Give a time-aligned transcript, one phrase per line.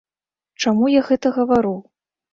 [0.65, 1.77] Чаму я гэта гавару?